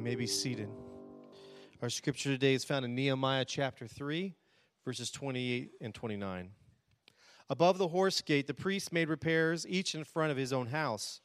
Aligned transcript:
You 0.00 0.04
may 0.04 0.14
be 0.14 0.26
seated. 0.26 0.70
Our 1.82 1.90
scripture 1.90 2.30
today 2.30 2.54
is 2.54 2.64
found 2.64 2.86
in 2.86 2.94
Nehemiah 2.94 3.44
chapter 3.44 3.86
3, 3.86 4.34
verses 4.82 5.10
28 5.10 5.72
and 5.82 5.94
29. 5.94 6.52
Above 7.50 7.76
the 7.76 7.88
horse 7.88 8.22
gate, 8.22 8.46
the 8.46 8.54
priests 8.54 8.92
made 8.92 9.10
repairs, 9.10 9.66
each 9.68 9.94
in 9.94 10.04
front 10.04 10.30
of 10.30 10.38
his 10.38 10.54
own 10.54 10.68
house. 10.68 11.20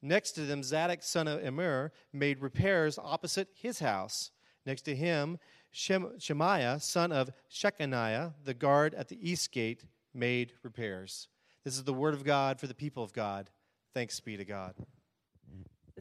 Next 0.00 0.32
to 0.32 0.46
them, 0.46 0.62
Zadok, 0.62 1.02
son 1.02 1.28
of 1.28 1.44
Immer, 1.44 1.92
made 2.10 2.40
repairs 2.40 2.98
opposite 2.98 3.48
his 3.52 3.80
house. 3.80 4.30
Next 4.64 4.82
to 4.86 4.96
him, 4.96 5.38
Shem- 5.70 6.18
Shemaiah, 6.18 6.80
son 6.80 7.12
of 7.12 7.28
Shechaniah, 7.52 8.32
the 8.42 8.54
guard 8.54 8.94
at 8.94 9.08
the 9.08 9.30
east 9.30 9.52
gate, 9.52 9.84
made 10.14 10.54
repairs. 10.62 11.28
This 11.64 11.76
is 11.76 11.84
the 11.84 11.92
word 11.92 12.14
of 12.14 12.24
God 12.24 12.60
for 12.60 12.66
the 12.66 12.72
people 12.72 13.02
of 13.02 13.12
God. 13.12 13.50
Thanks 13.92 14.18
be 14.20 14.38
to 14.38 14.44
God. 14.46 14.74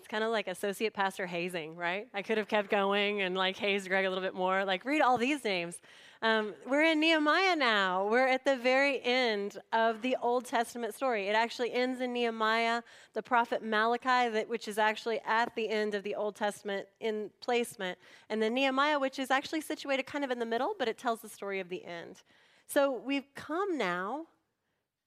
It's 0.05 0.11
kind 0.11 0.23
of 0.23 0.29
like 0.29 0.47
associate 0.47 0.93
pastor 0.93 1.25
hazing, 1.25 1.75
right? 1.75 2.07
I 2.13 2.21
could 2.21 2.37
have 2.37 2.47
kept 2.47 2.69
going 2.69 3.21
and 3.21 3.35
like 3.35 3.57
hazed 3.57 3.89
Greg 3.89 4.05
a 4.05 4.09
little 4.09 4.23
bit 4.23 4.35
more. 4.35 4.63
Like, 4.63 4.85
read 4.85 5.01
all 5.01 5.17
these 5.17 5.43
names. 5.43 5.81
Um, 6.21 6.53
we're 6.67 6.83
in 6.83 6.99
Nehemiah 6.99 7.55
now. 7.55 8.07
We're 8.07 8.27
at 8.27 8.45
the 8.45 8.55
very 8.55 9.01
end 9.03 9.57
of 9.73 10.03
the 10.03 10.15
Old 10.21 10.45
Testament 10.45 10.93
story. 10.93 11.27
It 11.27 11.33
actually 11.35 11.73
ends 11.73 12.01
in 12.01 12.13
Nehemiah, 12.13 12.83
the 13.15 13.23
prophet 13.23 13.63
Malachi, 13.63 14.29
that, 14.29 14.47
which 14.47 14.67
is 14.67 14.77
actually 14.77 15.21
at 15.25 15.55
the 15.55 15.69
end 15.69 15.95
of 15.95 16.03
the 16.03 16.13
Old 16.13 16.35
Testament 16.35 16.85
in 16.99 17.31
placement, 17.41 17.97
and 18.29 18.39
then 18.39 18.53
Nehemiah, 18.53 18.99
which 18.99 19.17
is 19.17 19.31
actually 19.31 19.61
situated 19.61 20.05
kind 20.05 20.23
of 20.23 20.29
in 20.29 20.37
the 20.37 20.45
middle, 20.45 20.75
but 20.77 20.87
it 20.87 20.99
tells 20.99 21.21
the 21.21 21.29
story 21.29 21.59
of 21.59 21.69
the 21.69 21.83
end. 21.83 22.21
So 22.67 22.91
we've 22.91 23.33
come 23.33 23.75
now 23.75 24.27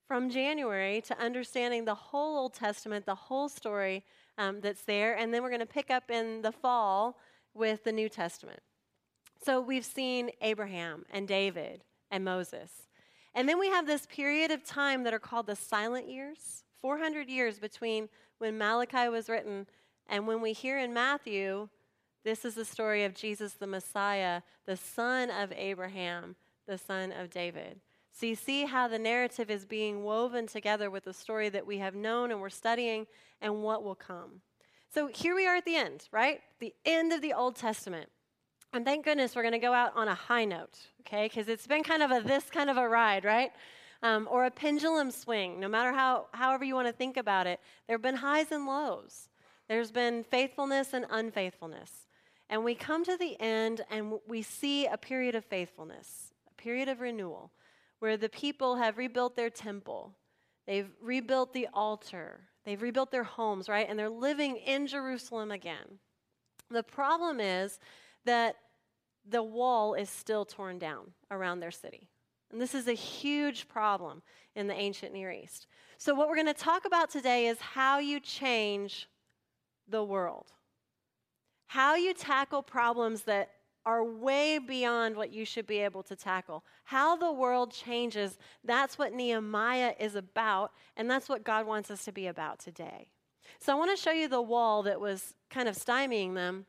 from 0.08 0.28
January 0.28 1.00
to 1.02 1.16
understanding 1.20 1.84
the 1.84 1.94
whole 1.94 2.36
Old 2.36 2.54
Testament, 2.54 3.06
the 3.06 3.14
whole 3.14 3.48
story 3.48 4.02
um, 4.38 4.60
that's 4.60 4.82
there, 4.82 5.14
and 5.14 5.34
then 5.34 5.42
we're 5.42 5.50
going 5.50 5.60
to 5.60 5.66
pick 5.66 5.90
up 5.90 6.10
in 6.10 6.42
the 6.42 6.52
fall 6.52 7.18
with 7.54 7.84
the 7.84 7.92
New 7.92 8.08
Testament. 8.08 8.60
So 9.44 9.60
we've 9.60 9.84
seen 9.84 10.30
Abraham 10.40 11.04
and 11.10 11.28
David 11.28 11.84
and 12.10 12.24
Moses. 12.24 12.70
And 13.34 13.48
then 13.48 13.58
we 13.58 13.68
have 13.68 13.86
this 13.86 14.06
period 14.06 14.50
of 14.50 14.64
time 14.64 15.04
that 15.04 15.12
are 15.12 15.18
called 15.18 15.46
the 15.46 15.56
silent 15.56 16.08
years 16.08 16.64
400 16.80 17.28
years 17.28 17.58
between 17.58 18.08
when 18.38 18.56
Malachi 18.56 19.08
was 19.08 19.28
written 19.28 19.66
and 20.08 20.26
when 20.26 20.40
we 20.40 20.52
hear 20.52 20.78
in 20.78 20.94
Matthew, 20.94 21.68
this 22.24 22.44
is 22.44 22.54
the 22.54 22.64
story 22.64 23.04
of 23.04 23.14
Jesus 23.14 23.54
the 23.54 23.66
Messiah, 23.66 24.42
the 24.64 24.76
son 24.76 25.30
of 25.30 25.52
Abraham, 25.52 26.36
the 26.66 26.78
son 26.78 27.12
of 27.12 27.30
David. 27.30 27.80
So 28.18 28.26
you 28.26 28.34
see 28.34 28.64
how 28.64 28.88
the 28.88 28.98
narrative 28.98 29.48
is 29.48 29.64
being 29.64 30.02
woven 30.02 30.48
together 30.48 30.90
with 30.90 31.04
the 31.04 31.12
story 31.12 31.50
that 31.50 31.64
we 31.64 31.78
have 31.78 31.94
known 31.94 32.32
and 32.32 32.40
we're 32.40 32.48
studying 32.48 33.06
and 33.40 33.62
what 33.62 33.84
will 33.84 33.94
come. 33.94 34.40
So 34.92 35.06
here 35.06 35.36
we 35.36 35.46
are 35.46 35.54
at 35.54 35.64
the 35.64 35.76
end, 35.76 36.08
right? 36.10 36.40
The 36.58 36.74
end 36.84 37.12
of 37.12 37.22
the 37.22 37.32
Old 37.32 37.54
Testament. 37.54 38.08
And 38.72 38.84
thank 38.84 39.04
goodness 39.04 39.36
we're 39.36 39.42
going 39.42 39.52
to 39.52 39.60
go 39.60 39.72
out 39.72 39.92
on 39.94 40.08
a 40.08 40.16
high 40.16 40.44
note, 40.44 40.76
okay? 41.02 41.26
Because 41.26 41.46
it's 41.46 41.68
been 41.68 41.84
kind 41.84 42.02
of 42.02 42.10
a 42.10 42.20
this 42.26 42.50
kind 42.50 42.68
of 42.68 42.76
a 42.76 42.88
ride, 42.88 43.24
right? 43.24 43.52
Um, 44.02 44.26
or 44.28 44.46
a 44.46 44.50
pendulum 44.50 45.12
swing, 45.12 45.60
no 45.60 45.68
matter 45.68 45.92
how, 45.92 46.26
however 46.32 46.64
you 46.64 46.74
want 46.74 46.88
to 46.88 46.92
think 46.92 47.16
about 47.16 47.46
it. 47.46 47.60
There 47.86 47.94
have 47.94 48.02
been 48.02 48.16
highs 48.16 48.50
and 48.50 48.66
lows. 48.66 49.28
There's 49.68 49.92
been 49.92 50.24
faithfulness 50.24 50.92
and 50.92 51.06
unfaithfulness. 51.08 52.08
And 52.50 52.64
we 52.64 52.74
come 52.74 53.04
to 53.04 53.16
the 53.16 53.40
end 53.40 53.82
and 53.88 54.14
we 54.26 54.42
see 54.42 54.86
a 54.86 54.96
period 54.98 55.36
of 55.36 55.44
faithfulness, 55.44 56.32
a 56.50 56.60
period 56.60 56.88
of 56.88 57.00
renewal 57.00 57.52
where 58.00 58.16
the 58.16 58.28
people 58.28 58.76
have 58.76 58.98
rebuilt 58.98 59.36
their 59.36 59.50
temple, 59.50 60.14
they've 60.66 60.90
rebuilt 61.00 61.52
the 61.52 61.68
altar, 61.72 62.40
they've 62.64 62.80
rebuilt 62.80 63.10
their 63.10 63.24
homes, 63.24 63.68
right? 63.68 63.86
And 63.88 63.98
they're 63.98 64.08
living 64.08 64.56
in 64.56 64.86
Jerusalem 64.86 65.50
again. 65.50 65.98
The 66.70 66.82
problem 66.82 67.40
is 67.40 67.78
that 68.24 68.56
the 69.28 69.42
wall 69.42 69.94
is 69.94 70.08
still 70.08 70.44
torn 70.44 70.78
down 70.78 71.12
around 71.30 71.60
their 71.60 71.70
city. 71.70 72.08
And 72.50 72.60
this 72.60 72.74
is 72.74 72.88
a 72.88 72.94
huge 72.94 73.68
problem 73.68 74.22
in 74.54 74.66
the 74.66 74.74
ancient 74.74 75.12
Near 75.12 75.30
East. 75.30 75.66
So, 75.98 76.14
what 76.14 76.28
we're 76.28 76.36
going 76.36 76.46
to 76.46 76.54
talk 76.54 76.84
about 76.86 77.10
today 77.10 77.46
is 77.46 77.58
how 77.60 77.98
you 77.98 78.20
change 78.20 79.08
the 79.86 80.02
world, 80.02 80.52
how 81.66 81.94
you 81.94 82.14
tackle 82.14 82.62
problems 82.62 83.22
that 83.22 83.50
are 83.88 84.04
way 84.04 84.58
beyond 84.58 85.16
what 85.16 85.32
you 85.32 85.46
should 85.46 85.66
be 85.66 85.78
able 85.78 86.02
to 86.02 86.14
tackle. 86.14 86.62
How 86.84 87.16
the 87.16 87.32
world 87.32 87.72
changes, 87.72 88.36
that's 88.62 88.98
what 88.98 89.14
Nehemiah 89.14 89.94
is 89.98 90.14
about, 90.14 90.72
and 90.98 91.10
that's 91.10 91.26
what 91.26 91.42
God 91.42 91.66
wants 91.66 91.90
us 91.90 92.04
to 92.04 92.12
be 92.12 92.26
about 92.26 92.58
today. 92.58 93.06
So 93.58 93.72
I 93.72 93.76
want 93.76 93.90
to 93.96 94.00
show 94.00 94.10
you 94.10 94.28
the 94.28 94.42
wall 94.42 94.82
that 94.82 95.00
was 95.00 95.32
kind 95.48 95.70
of 95.70 95.74
stymieing 95.74 96.34
them. 96.34 96.66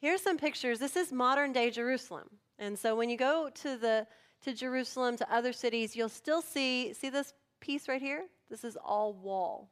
Here's 0.00 0.22
some 0.22 0.38
pictures. 0.38 0.78
This 0.78 0.96
is 0.96 1.12
modern 1.12 1.52
day 1.52 1.70
Jerusalem. 1.70 2.30
And 2.58 2.78
so 2.78 2.96
when 2.96 3.10
you 3.10 3.18
go 3.18 3.50
to 3.56 3.76
the 3.76 4.06
to 4.42 4.54
Jerusalem, 4.54 5.18
to 5.18 5.34
other 5.34 5.52
cities, 5.52 5.94
you'll 5.94 6.08
still 6.08 6.40
see 6.40 6.94
see 6.94 7.10
this 7.10 7.34
piece 7.60 7.88
right 7.88 8.00
here? 8.00 8.24
This 8.48 8.64
is 8.64 8.78
all 8.82 9.12
wall. 9.12 9.68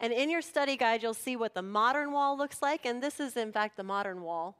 And 0.00 0.12
in 0.12 0.30
your 0.30 0.42
study 0.42 0.76
guide, 0.76 1.00
you'll 1.00 1.14
see 1.14 1.36
what 1.36 1.54
the 1.54 1.62
modern 1.62 2.10
wall 2.10 2.36
looks 2.36 2.60
like, 2.60 2.84
and 2.84 3.00
this 3.00 3.20
is 3.20 3.36
in 3.36 3.52
fact 3.52 3.76
the 3.76 3.84
modern 3.84 4.22
wall 4.22 4.56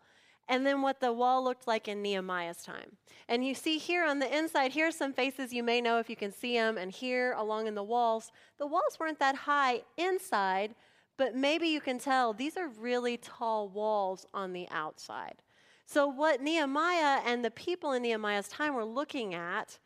and 0.48 0.66
then 0.66 0.82
what 0.82 1.00
the 1.00 1.12
wall 1.12 1.44
looked 1.44 1.66
like 1.66 1.88
in 1.88 2.02
Nehemiah's 2.02 2.62
time. 2.62 2.96
And 3.28 3.46
you 3.46 3.54
see 3.54 3.78
here 3.78 4.04
on 4.04 4.18
the 4.18 4.36
inside, 4.36 4.72
here 4.72 4.88
are 4.88 4.92
some 4.92 5.12
faces 5.12 5.52
you 5.52 5.62
may 5.62 5.80
know 5.80 5.98
if 5.98 6.10
you 6.10 6.16
can 6.16 6.32
see 6.32 6.54
them, 6.54 6.76
and 6.76 6.90
here 6.90 7.32
along 7.32 7.66
in 7.66 7.74
the 7.74 7.82
walls, 7.82 8.32
the 8.58 8.66
walls 8.66 8.98
weren't 8.98 9.20
that 9.20 9.36
high 9.36 9.82
inside, 9.96 10.74
but 11.16 11.36
maybe 11.36 11.68
you 11.68 11.80
can 11.80 11.98
tell 11.98 12.32
these 12.32 12.56
are 12.56 12.68
really 12.68 13.16
tall 13.16 13.68
walls 13.68 14.26
on 14.34 14.52
the 14.52 14.66
outside. 14.70 15.42
So, 15.86 16.06
what 16.06 16.40
Nehemiah 16.40 17.20
and 17.26 17.44
the 17.44 17.50
people 17.50 17.92
in 17.92 18.02
Nehemiah's 18.02 18.48
time 18.48 18.74
were 18.74 18.84
looking 18.84 19.34
at, 19.34 19.78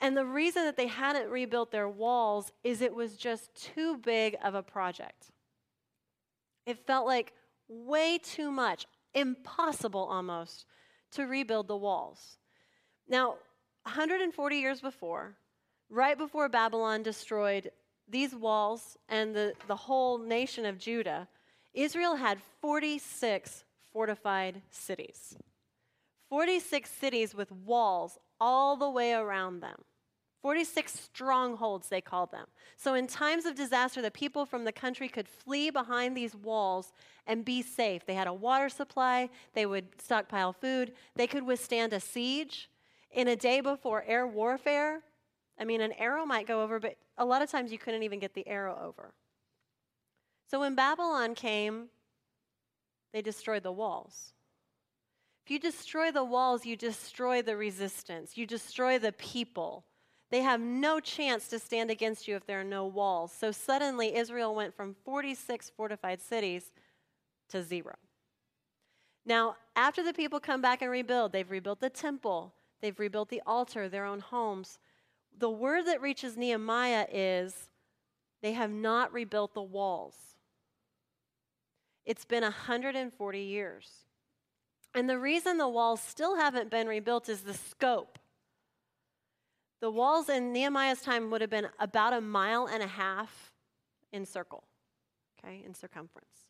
and 0.00 0.16
the 0.16 0.24
reason 0.24 0.64
that 0.64 0.76
they 0.76 0.86
hadn't 0.86 1.30
rebuilt 1.30 1.70
their 1.70 1.88
walls 1.88 2.52
is 2.64 2.80
it 2.80 2.94
was 2.94 3.16
just 3.16 3.54
too 3.54 3.98
big 3.98 4.36
of 4.42 4.54
a 4.54 4.62
project. 4.62 5.30
It 6.66 6.86
felt 6.86 7.06
like 7.06 7.32
way 7.68 8.18
too 8.18 8.50
much 8.50 8.86
impossible 9.14 10.04
almost 10.10 10.66
to 11.12 11.26
rebuild 11.26 11.68
the 11.68 11.76
walls. 11.76 12.38
Now, 13.08 13.36
140 13.84 14.56
years 14.56 14.80
before, 14.80 15.36
right 15.88 16.16
before 16.16 16.48
Babylon 16.48 17.02
destroyed 17.02 17.70
these 18.08 18.34
walls 18.34 18.96
and 19.08 19.34
the, 19.34 19.54
the 19.66 19.76
whole 19.76 20.18
nation 20.18 20.64
of 20.66 20.78
Judah, 20.78 21.28
Israel 21.74 22.16
had 22.16 22.40
46 22.60 23.64
fortified 23.92 24.62
cities. 24.70 25.36
46 26.28 26.90
cities 26.90 27.34
with 27.34 27.50
walls 27.50 28.18
all 28.40 28.76
the 28.76 28.90
way 28.90 29.12
around 29.12 29.60
them. 29.60 29.82
46 30.42 30.98
strongholds, 30.98 31.88
they 31.88 32.00
called 32.00 32.30
them. 32.32 32.46
So, 32.76 32.94
in 32.94 33.06
times 33.06 33.44
of 33.44 33.54
disaster, 33.54 34.00
the 34.00 34.10
people 34.10 34.46
from 34.46 34.64
the 34.64 34.72
country 34.72 35.08
could 35.08 35.28
flee 35.28 35.70
behind 35.70 36.16
these 36.16 36.34
walls 36.34 36.92
and 37.26 37.44
be 37.44 37.60
safe. 37.60 38.06
They 38.06 38.14
had 38.14 38.26
a 38.26 38.32
water 38.32 38.70
supply, 38.70 39.28
they 39.54 39.66
would 39.66 40.00
stockpile 40.00 40.52
food, 40.52 40.92
they 41.14 41.26
could 41.26 41.44
withstand 41.44 41.92
a 41.92 42.00
siege. 42.00 42.70
In 43.12 43.28
a 43.28 43.36
day 43.36 43.60
before 43.60 44.04
air 44.06 44.26
warfare, 44.26 45.02
I 45.58 45.64
mean, 45.64 45.80
an 45.80 45.92
arrow 45.92 46.24
might 46.24 46.46
go 46.46 46.62
over, 46.62 46.78
but 46.78 46.96
a 47.18 47.24
lot 47.24 47.42
of 47.42 47.50
times 47.50 47.72
you 47.72 47.78
couldn't 47.78 48.04
even 48.04 48.20
get 48.20 48.34
the 48.34 48.46
arrow 48.46 48.78
over. 48.82 49.12
So, 50.50 50.60
when 50.60 50.74
Babylon 50.74 51.34
came, 51.34 51.88
they 53.12 53.20
destroyed 53.20 53.62
the 53.62 53.72
walls. 53.72 54.32
If 55.44 55.50
you 55.50 55.58
destroy 55.58 56.10
the 56.12 56.24
walls, 56.24 56.64
you 56.64 56.76
destroy 56.76 57.42
the 57.42 57.56
resistance, 57.56 58.38
you 58.38 58.46
destroy 58.46 58.98
the 58.98 59.12
people 59.12 59.84
they 60.30 60.42
have 60.42 60.60
no 60.60 61.00
chance 61.00 61.48
to 61.48 61.58
stand 61.58 61.90
against 61.90 62.28
you 62.28 62.36
if 62.36 62.46
there 62.46 62.60
are 62.60 62.64
no 62.64 62.86
walls. 62.86 63.32
So 63.32 63.50
suddenly, 63.50 64.14
Israel 64.14 64.54
went 64.54 64.74
from 64.74 64.94
46 65.04 65.70
fortified 65.76 66.20
cities 66.20 66.70
to 67.48 67.62
zero. 67.62 67.96
Now, 69.26 69.56
after 69.76 70.02
the 70.02 70.12
people 70.12 70.40
come 70.40 70.62
back 70.62 70.82
and 70.82 70.90
rebuild, 70.90 71.32
they've 71.32 71.50
rebuilt 71.50 71.80
the 71.80 71.90
temple, 71.90 72.54
they've 72.80 72.98
rebuilt 72.98 73.28
the 73.28 73.42
altar, 73.44 73.88
their 73.88 74.04
own 74.04 74.20
homes. 74.20 74.78
The 75.36 75.50
word 75.50 75.86
that 75.86 76.00
reaches 76.00 76.36
Nehemiah 76.36 77.06
is 77.12 77.68
they 78.42 78.52
have 78.52 78.70
not 78.70 79.12
rebuilt 79.12 79.54
the 79.54 79.62
walls. 79.62 80.14
It's 82.06 82.24
been 82.24 82.42
140 82.42 83.40
years. 83.40 83.90
And 84.94 85.08
the 85.08 85.18
reason 85.18 85.58
the 85.58 85.68
walls 85.68 86.00
still 86.00 86.36
haven't 86.36 86.70
been 86.70 86.88
rebuilt 86.88 87.28
is 87.28 87.42
the 87.42 87.54
scope. 87.54 88.18
The 89.80 89.90
walls 89.90 90.28
in 90.28 90.52
Nehemiah's 90.52 91.00
time 91.00 91.30
would 91.30 91.40
have 91.40 91.50
been 91.50 91.68
about 91.78 92.12
a 92.12 92.20
mile 92.20 92.66
and 92.66 92.82
a 92.82 92.86
half 92.86 93.52
in 94.12 94.26
circle, 94.26 94.64
okay, 95.38 95.62
in 95.64 95.74
circumference. 95.74 96.46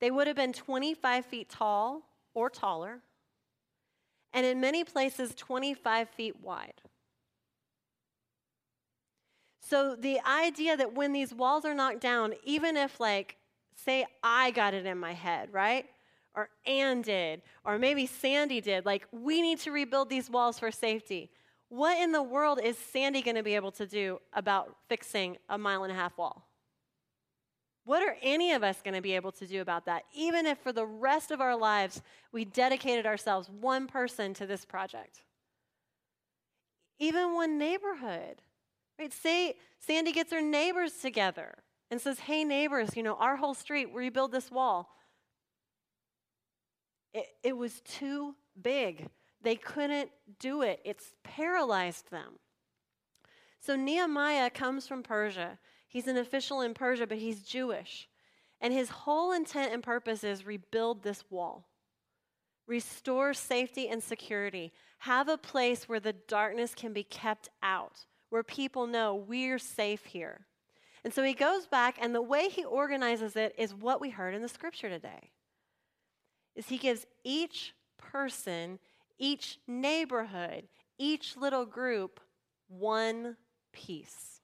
They 0.00 0.10
would 0.10 0.26
have 0.26 0.36
been 0.36 0.52
25 0.52 1.24
feet 1.26 1.48
tall 1.48 2.02
or 2.34 2.50
taller, 2.50 3.00
and 4.32 4.44
in 4.44 4.60
many 4.60 4.84
places, 4.84 5.34
25 5.34 6.08
feet 6.10 6.40
wide. 6.42 6.82
So 9.60 9.94
the 9.94 10.20
idea 10.26 10.76
that 10.76 10.94
when 10.94 11.12
these 11.12 11.34
walls 11.34 11.64
are 11.64 11.74
knocked 11.74 12.00
down, 12.00 12.34
even 12.44 12.76
if 12.76 13.00
like 13.00 13.36
say 13.74 14.06
I 14.22 14.50
got 14.50 14.74
it 14.74 14.86
in 14.86 14.98
my 14.98 15.12
head, 15.12 15.52
right? 15.52 15.86
Or 16.34 16.48
Ann 16.66 17.02
did, 17.02 17.42
or 17.64 17.78
maybe 17.78 18.06
Sandy 18.06 18.60
did. 18.60 18.86
Like, 18.86 19.06
we 19.10 19.42
need 19.42 19.58
to 19.60 19.72
rebuild 19.72 20.08
these 20.08 20.30
walls 20.30 20.58
for 20.58 20.70
safety. 20.70 21.30
What 21.68 21.98
in 21.98 22.12
the 22.12 22.22
world 22.22 22.60
is 22.62 22.78
Sandy 22.78 23.20
going 23.22 23.36
to 23.36 23.42
be 23.42 23.54
able 23.54 23.72
to 23.72 23.86
do 23.86 24.20
about 24.32 24.74
fixing 24.88 25.36
a 25.48 25.58
mile 25.58 25.84
and 25.84 25.92
a 25.92 25.94
half 25.94 26.16
wall? 26.16 26.48
What 27.84 28.02
are 28.02 28.16
any 28.22 28.52
of 28.52 28.62
us 28.62 28.82
going 28.82 28.94
to 28.94 29.00
be 29.00 29.14
able 29.14 29.32
to 29.32 29.46
do 29.46 29.60
about 29.60 29.86
that, 29.86 30.04
even 30.14 30.44
if 30.44 30.58
for 30.58 30.72
the 30.72 30.84
rest 30.84 31.30
of 31.30 31.40
our 31.40 31.56
lives 31.56 32.02
we 32.32 32.44
dedicated 32.44 33.06
ourselves 33.06 33.48
one 33.48 33.86
person 33.86 34.34
to 34.34 34.46
this 34.46 34.64
project? 34.64 35.22
Even 36.98 37.34
one 37.34 37.58
neighborhood, 37.58 38.42
right? 38.98 39.12
Say 39.12 39.54
Sandy 39.78 40.12
gets 40.12 40.32
her 40.32 40.42
neighbors 40.42 40.92
together 40.94 41.54
and 41.90 42.00
says, 42.00 42.18
Hey, 42.18 42.44
neighbors, 42.44 42.96
you 42.96 43.02
know, 43.02 43.14
our 43.14 43.36
whole 43.36 43.54
street, 43.54 43.88
rebuild 43.94 44.32
this 44.32 44.50
wall. 44.50 44.90
It, 47.14 47.26
it 47.42 47.56
was 47.56 47.80
too 47.82 48.34
big. 48.60 49.08
They 49.42 49.56
couldn't 49.56 50.10
do 50.38 50.62
it, 50.62 50.80
it's 50.84 51.14
paralyzed 51.22 52.10
them. 52.10 52.38
So 53.60 53.76
Nehemiah 53.76 54.50
comes 54.50 54.86
from 54.86 55.02
Persia. 55.02 55.58
He's 55.88 56.06
an 56.06 56.16
official 56.16 56.60
in 56.60 56.74
Persia, 56.74 57.06
but 57.06 57.18
he's 57.18 57.42
Jewish. 57.42 58.08
And 58.60 58.72
his 58.72 58.88
whole 58.88 59.32
intent 59.32 59.72
and 59.72 59.82
purpose 59.82 60.24
is 60.24 60.46
rebuild 60.46 61.02
this 61.02 61.24
wall, 61.30 61.68
restore 62.66 63.32
safety 63.32 63.88
and 63.88 64.02
security, 64.02 64.72
have 64.98 65.28
a 65.28 65.38
place 65.38 65.88
where 65.88 66.00
the 66.00 66.12
darkness 66.12 66.74
can 66.74 66.92
be 66.92 67.04
kept 67.04 67.48
out, 67.62 68.06
where 68.30 68.42
people 68.42 68.86
know 68.86 69.14
we're 69.14 69.58
safe 69.58 70.04
here. 70.06 70.46
And 71.04 71.14
so 71.14 71.22
he 71.22 71.34
goes 71.34 71.66
back, 71.66 71.96
and 72.00 72.14
the 72.14 72.20
way 72.20 72.48
he 72.48 72.64
organizes 72.64 73.36
it 73.36 73.54
is 73.56 73.72
what 73.72 74.00
we 74.00 74.10
heard 74.10 74.34
in 74.34 74.42
the 74.42 74.48
scripture 74.48 74.88
today. 74.88 75.30
Is 76.56 76.68
he 76.68 76.76
gives 76.76 77.06
each 77.22 77.74
person, 77.96 78.80
each 79.18 79.58
neighborhood, 79.66 80.68
each 80.98 81.36
little 81.36 81.66
group 81.66 82.20
one 82.68 83.36
piece. 83.72 84.40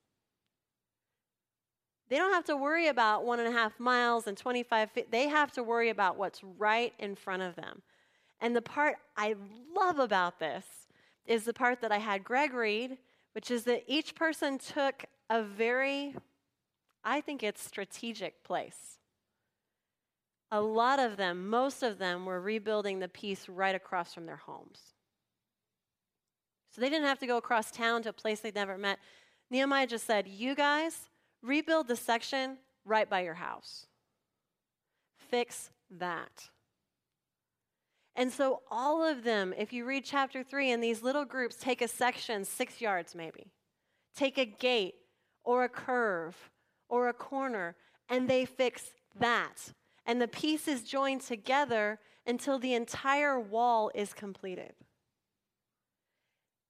They 2.08 2.16
don't 2.16 2.32
have 2.32 2.44
to 2.44 2.56
worry 2.56 2.88
about 2.88 3.24
one 3.24 3.40
and 3.40 3.48
a 3.48 3.52
half 3.52 3.80
miles 3.80 4.26
and 4.26 4.36
25 4.36 4.90
feet. 4.90 5.10
They 5.10 5.28
have 5.28 5.52
to 5.52 5.62
worry 5.62 5.88
about 5.88 6.16
what's 6.16 6.42
right 6.44 6.92
in 6.98 7.14
front 7.14 7.42
of 7.42 7.56
them. 7.56 7.82
And 8.40 8.54
the 8.54 8.62
part 8.62 8.96
I 9.16 9.36
love 9.74 9.98
about 9.98 10.38
this 10.38 10.66
is 11.24 11.44
the 11.44 11.54
part 11.54 11.80
that 11.80 11.92
I 11.92 11.98
had 11.98 12.22
Greg 12.22 12.52
read, 12.52 12.98
which 13.32 13.50
is 13.50 13.64
that 13.64 13.84
each 13.86 14.14
person 14.14 14.58
took 14.58 15.06
a 15.30 15.42
very, 15.42 16.14
I 17.02 17.20
think 17.20 17.42
it's 17.42 17.64
strategic 17.64 18.44
place. 18.44 18.98
A 20.54 20.60
lot 20.60 21.00
of 21.00 21.16
them, 21.16 21.48
most 21.50 21.82
of 21.82 21.98
them, 21.98 22.24
were 22.24 22.40
rebuilding 22.40 23.00
the 23.00 23.08
piece 23.08 23.48
right 23.48 23.74
across 23.74 24.14
from 24.14 24.24
their 24.24 24.36
homes. 24.36 24.78
So 26.70 26.80
they 26.80 26.88
didn't 26.88 27.08
have 27.08 27.18
to 27.18 27.26
go 27.26 27.38
across 27.38 27.72
town 27.72 28.04
to 28.04 28.10
a 28.10 28.12
place 28.12 28.38
they'd 28.38 28.54
never 28.54 28.78
met. 28.78 29.00
Nehemiah 29.50 29.88
just 29.88 30.06
said, 30.06 30.28
You 30.28 30.54
guys, 30.54 31.10
rebuild 31.42 31.88
the 31.88 31.96
section 31.96 32.58
right 32.84 33.10
by 33.10 33.22
your 33.22 33.34
house. 33.34 33.88
Fix 35.18 35.70
that. 35.90 36.50
And 38.14 38.30
so, 38.30 38.62
all 38.70 39.02
of 39.02 39.24
them, 39.24 39.52
if 39.58 39.72
you 39.72 39.84
read 39.84 40.04
chapter 40.04 40.44
three, 40.44 40.70
in 40.70 40.80
these 40.80 41.02
little 41.02 41.24
groups, 41.24 41.56
take 41.56 41.82
a 41.82 41.88
section, 41.88 42.44
six 42.44 42.80
yards 42.80 43.16
maybe, 43.16 43.50
take 44.14 44.38
a 44.38 44.44
gate 44.44 44.94
or 45.42 45.64
a 45.64 45.68
curve 45.68 46.36
or 46.88 47.08
a 47.08 47.12
corner, 47.12 47.74
and 48.08 48.28
they 48.28 48.44
fix 48.44 48.92
that. 49.18 49.72
And 50.06 50.20
the 50.20 50.28
pieces 50.28 50.82
join 50.82 51.18
together 51.18 51.98
until 52.26 52.58
the 52.58 52.74
entire 52.74 53.38
wall 53.38 53.90
is 53.94 54.12
completed. 54.12 54.72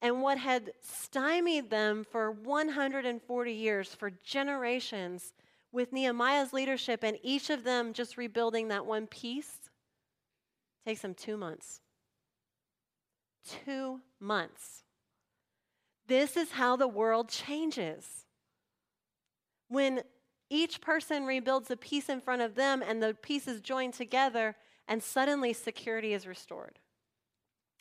And 0.01 0.21
what 0.23 0.39
had 0.39 0.73
stymied 0.83 1.71
them 1.71 2.05
for 2.05 2.31
140 2.31 3.53
years, 3.53 3.95
for 3.95 4.11
generations, 4.23 5.33
with 5.73 5.93
Nehemiah's 5.93 6.53
leadership 6.53 7.03
and 7.03 7.19
each 7.23 7.51
of 7.51 7.65
them 7.65 7.93
just 7.93 8.17
rebuilding 8.17 8.69
that 8.69 8.87
one 8.87 9.07
piece, 9.07 9.65
Takes 10.85 11.01
them 11.01 11.15
two 11.15 11.37
months. 11.37 11.81
Two 13.65 14.01
months. 14.21 14.85
This 16.07 16.37
is 16.37 16.53
how 16.53 16.77
the 16.77 16.89
world 16.89 17.31
changes. 17.31 18.27
When 19.69 20.03
each 20.55 20.81
person 20.81 21.25
rebuilds 21.25 21.71
a 21.71 21.77
piece 21.77 22.09
in 22.09 22.21
front 22.21 22.43
of 22.43 22.55
them 22.55 22.83
and 22.87 23.03
the 23.03 23.15
pieces 23.15 23.61
join 23.61 23.93
together, 23.93 24.55
and 24.87 25.03
suddenly 25.03 25.53
security 25.53 26.15
is 26.15 26.27
restored. 26.27 26.79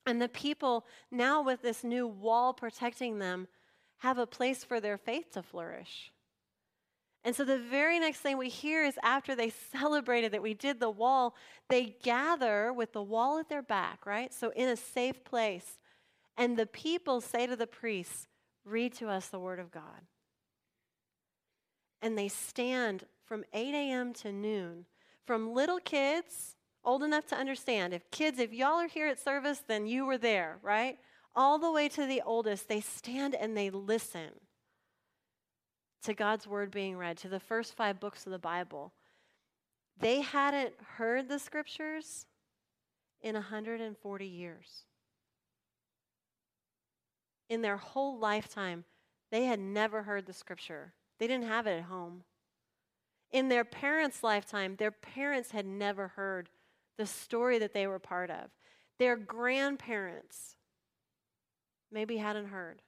And 0.05 0.21
the 0.21 0.29
people, 0.29 0.85
now 1.11 1.41
with 1.41 1.61
this 1.61 1.83
new 1.83 2.07
wall 2.07 2.53
protecting 2.53 3.19
them, 3.19 3.47
have 3.99 4.17
a 4.17 4.27
place 4.27 4.63
for 4.63 4.81
their 4.81 4.97
faith 4.97 5.31
to 5.31 5.43
flourish. 5.43 6.11
And 7.23 7.33
so 7.33 7.45
the 7.45 7.57
very 7.57 7.99
next 7.99 8.19
thing 8.19 8.37
we 8.37 8.49
hear 8.49 8.83
is 8.83 8.99
after 9.01 9.35
they 9.35 9.49
celebrated 9.71 10.33
that 10.33 10.41
we 10.41 10.53
did 10.53 10.79
the 10.79 10.89
wall, 10.89 11.35
they 11.69 11.95
gather 12.03 12.73
with 12.73 12.91
the 12.91 13.03
wall 13.03 13.39
at 13.39 13.47
their 13.49 13.61
back, 13.61 14.05
right? 14.05 14.33
So 14.33 14.51
in 14.55 14.67
a 14.67 14.75
safe 14.75 15.23
place. 15.23 15.79
And 16.37 16.57
the 16.57 16.65
people 16.65 17.21
say 17.21 17.47
to 17.47 17.55
the 17.55 17.67
priests, 17.67 18.27
Read 18.65 18.93
to 18.93 19.09
us 19.09 19.27
the 19.27 19.39
word 19.39 19.59
of 19.59 19.71
God. 19.71 20.07
And 22.03 22.17
they 22.17 22.27
stand 22.27 23.05
from 23.25 23.45
8 23.53 23.73
a.m. 23.73 24.13
to 24.15 24.31
noon, 24.31 24.85
from 25.25 25.53
little 25.53 25.79
kids, 25.79 26.57
old 26.83 27.01
enough 27.01 27.25
to 27.27 27.35
understand. 27.35 27.93
If 27.93 28.11
kids, 28.11 28.39
if 28.39 28.53
y'all 28.53 28.79
are 28.81 28.87
here 28.87 29.07
at 29.07 29.19
service, 29.19 29.63
then 29.67 29.87
you 29.87 30.05
were 30.05 30.17
there, 30.17 30.59
right? 30.61 30.99
All 31.33 31.57
the 31.57 31.71
way 31.71 31.87
to 31.89 32.05
the 32.05 32.21
oldest, 32.25 32.67
they 32.67 32.81
stand 32.81 33.33
and 33.33 33.55
they 33.55 33.69
listen 33.69 34.31
to 36.03 36.13
God's 36.13 36.45
word 36.45 36.71
being 36.71 36.97
read, 36.97 37.17
to 37.19 37.29
the 37.29 37.39
first 37.39 37.73
five 37.73 37.99
books 37.99 38.25
of 38.25 38.33
the 38.33 38.37
Bible. 38.37 38.91
They 39.97 40.19
hadn't 40.21 40.73
heard 40.97 41.29
the 41.29 41.39
scriptures 41.39 42.25
in 43.21 43.35
140 43.35 44.25
years. 44.27 44.83
In 47.49 47.61
their 47.61 47.77
whole 47.77 48.19
lifetime, 48.19 48.83
they 49.31 49.45
had 49.45 49.59
never 49.59 50.03
heard 50.03 50.25
the 50.25 50.33
scripture, 50.33 50.93
they 51.23 51.27
didn't 51.27 51.47
have 51.47 51.67
it 51.67 51.77
at 51.77 51.83
home. 51.83 52.23
In 53.31 53.47
their 53.47 53.63
parents' 53.63 54.23
lifetime, 54.23 54.75
their 54.75 54.91
parents 54.91 55.51
had 55.51 55.65
never 55.65 56.09
heard 56.09 56.49
the 56.97 57.05
story 57.05 57.59
that 57.59 57.73
they 57.73 57.87
were 57.87 57.97
part 57.97 58.29
of. 58.29 58.49
Their 58.99 59.15
grandparents 59.15 60.57
maybe 61.93 62.17
hadn't 62.17 62.47
heard. 62.47 62.81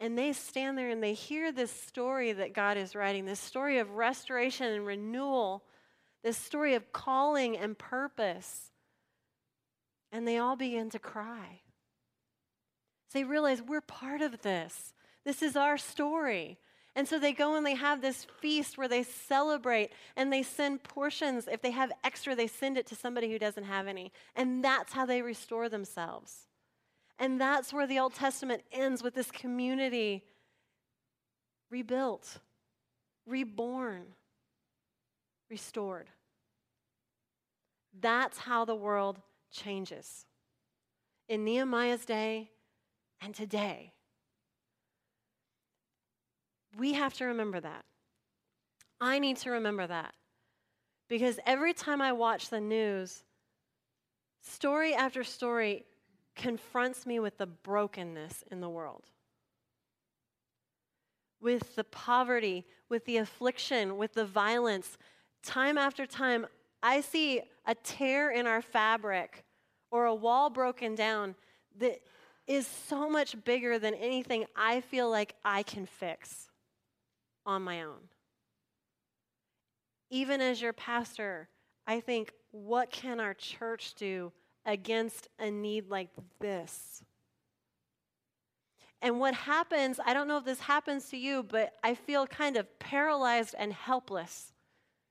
And 0.00 0.18
they 0.18 0.32
stand 0.32 0.76
there 0.76 0.90
and 0.90 1.00
they 1.00 1.14
hear 1.14 1.52
this 1.52 1.70
story 1.70 2.32
that 2.32 2.54
God 2.54 2.76
is 2.76 2.96
writing, 2.96 3.24
this 3.24 3.38
story 3.38 3.78
of 3.78 3.92
restoration 3.92 4.66
and 4.66 4.84
renewal, 4.84 5.62
this 6.24 6.36
story 6.36 6.74
of 6.74 6.92
calling 6.92 7.56
and 7.56 7.78
purpose. 7.78 8.72
And 10.10 10.26
they 10.26 10.38
all 10.38 10.56
begin 10.56 10.90
to 10.90 10.98
cry. 10.98 11.60
They 13.12 13.22
realize 13.22 13.62
we're 13.62 13.80
part 13.80 14.22
of 14.22 14.42
this. 14.42 14.92
This 15.24 15.40
is 15.40 15.54
our 15.54 15.78
story. 15.78 16.58
And 16.96 17.08
so 17.08 17.18
they 17.18 17.32
go 17.32 17.56
and 17.56 17.66
they 17.66 17.74
have 17.74 18.00
this 18.00 18.26
feast 18.40 18.78
where 18.78 18.86
they 18.86 19.02
celebrate 19.02 19.90
and 20.16 20.32
they 20.32 20.42
send 20.44 20.84
portions. 20.84 21.48
If 21.50 21.60
they 21.60 21.72
have 21.72 21.90
extra, 22.04 22.36
they 22.36 22.46
send 22.46 22.78
it 22.78 22.86
to 22.86 22.94
somebody 22.94 23.30
who 23.30 23.38
doesn't 23.38 23.64
have 23.64 23.88
any. 23.88 24.12
And 24.36 24.64
that's 24.64 24.92
how 24.92 25.04
they 25.04 25.20
restore 25.20 25.68
themselves. 25.68 26.46
And 27.18 27.40
that's 27.40 27.72
where 27.72 27.86
the 27.86 27.98
Old 27.98 28.14
Testament 28.14 28.62
ends 28.70 29.02
with 29.02 29.14
this 29.14 29.30
community 29.30 30.24
rebuilt, 31.70 32.38
reborn, 33.26 34.04
restored. 35.50 36.10
That's 38.00 38.38
how 38.38 38.64
the 38.64 38.74
world 38.74 39.20
changes. 39.50 40.26
In 41.28 41.44
Nehemiah's 41.44 42.04
day 42.04 42.50
and 43.20 43.34
today. 43.34 43.92
We 46.78 46.94
have 46.94 47.14
to 47.14 47.26
remember 47.26 47.60
that. 47.60 47.84
I 49.00 49.18
need 49.18 49.36
to 49.38 49.50
remember 49.50 49.86
that. 49.86 50.14
Because 51.08 51.38
every 51.46 51.74
time 51.74 52.00
I 52.00 52.12
watch 52.12 52.48
the 52.48 52.60
news, 52.60 53.22
story 54.40 54.94
after 54.94 55.22
story 55.22 55.84
confronts 56.34 57.06
me 57.06 57.20
with 57.20 57.38
the 57.38 57.46
brokenness 57.46 58.42
in 58.50 58.60
the 58.60 58.68
world, 58.68 59.04
with 61.40 61.76
the 61.76 61.84
poverty, 61.84 62.64
with 62.88 63.04
the 63.04 63.18
affliction, 63.18 63.96
with 63.96 64.14
the 64.14 64.24
violence. 64.24 64.96
Time 65.42 65.76
after 65.76 66.06
time, 66.06 66.46
I 66.82 67.02
see 67.02 67.42
a 67.66 67.74
tear 67.74 68.30
in 68.30 68.46
our 68.46 68.62
fabric 68.62 69.44
or 69.90 70.06
a 70.06 70.14
wall 70.14 70.50
broken 70.50 70.94
down 70.94 71.34
that 71.78 72.00
is 72.46 72.66
so 72.66 73.08
much 73.08 73.42
bigger 73.44 73.78
than 73.78 73.94
anything 73.94 74.44
I 74.56 74.80
feel 74.80 75.10
like 75.10 75.34
I 75.44 75.62
can 75.62 75.86
fix 75.86 76.48
on 77.46 77.62
my 77.62 77.82
own. 77.82 78.08
even 80.14 80.40
as 80.40 80.62
your 80.62 80.72
pastor, 80.72 81.48
I 81.88 81.98
think, 81.98 82.32
what 82.52 82.92
can 82.92 83.18
our 83.18 83.34
church 83.34 83.94
do 83.94 84.32
against 84.64 85.26
a 85.40 85.50
need 85.50 85.90
like 85.90 86.10
this? 86.38 87.02
And 89.02 89.18
what 89.18 89.34
happens, 89.34 89.98
I 90.06 90.14
don't 90.14 90.28
know 90.28 90.38
if 90.38 90.44
this 90.44 90.60
happens 90.60 91.08
to 91.08 91.16
you, 91.16 91.42
but 91.42 91.72
I 91.82 91.94
feel 91.94 92.28
kind 92.28 92.56
of 92.56 92.78
paralyzed 92.78 93.56
and 93.58 93.72
helpless 93.72 94.52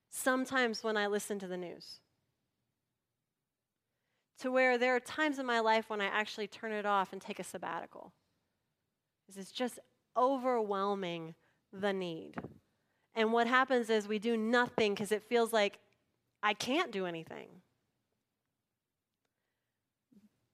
sometimes 0.10 0.86
when 0.86 0.96
I 0.96 1.08
listen 1.08 1.38
to 1.40 1.48
the 1.48 1.58
news. 1.58 2.00
To 4.40 4.52
where 4.54 4.78
there 4.78 4.96
are 4.96 5.02
times 5.02 5.38
in 5.38 5.46
my 5.46 5.60
life 5.60 5.90
when 5.90 6.00
I 6.00 6.06
actually 6.06 6.48
turn 6.48 6.72
it 6.72 6.86
off 6.86 7.12
and 7.12 7.22
take 7.22 7.40
a 7.40 7.44
sabbatical. 7.44 8.13
This 9.28 9.36
is 9.36 9.52
just 9.52 9.80
overwhelming 10.16 11.36
the 11.74 11.92
need. 11.92 12.36
And 13.15 13.34
what 13.34 13.48
happens 13.48 13.89
is 13.89 14.08
we 14.08 14.20
do 14.20 14.38
nothing 14.38 14.94
because 14.94 15.12
it 15.12 15.24
feels 15.24 15.51
like 15.51 15.80
I 16.42 16.53
can't 16.53 16.92
do 16.92 17.06
anything. 17.06 17.50